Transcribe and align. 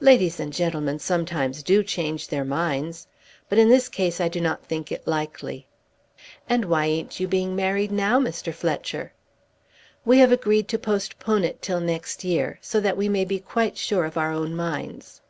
"Ladies 0.00 0.38
and 0.38 0.52
gentlemen 0.52 0.98
sometimes 0.98 1.62
do 1.62 1.82
change 1.82 2.28
their 2.28 2.44
minds; 2.44 3.06
but 3.48 3.56
in 3.56 3.70
this 3.70 3.88
case 3.88 4.20
I 4.20 4.28
do 4.28 4.38
not 4.38 4.62
think 4.62 4.92
it 4.92 5.08
likely." 5.08 5.66
"And 6.46 6.66
why 6.66 6.84
ain't 6.84 7.18
you 7.18 7.26
being 7.26 7.56
married 7.56 7.90
now, 7.90 8.20
Mr. 8.20 8.52
Fletcher?" 8.52 9.14
"We 10.04 10.18
have 10.18 10.30
agreed 10.30 10.68
to 10.68 10.78
postpone 10.78 11.44
it 11.44 11.62
till 11.62 11.80
next 11.80 12.22
year; 12.22 12.58
so 12.60 12.80
that 12.80 12.98
we 12.98 13.08
may 13.08 13.24
be 13.24 13.40
quite 13.40 13.78
sure 13.78 14.04
of 14.04 14.18
our 14.18 14.30
own 14.30 14.54
minds." 14.54 15.22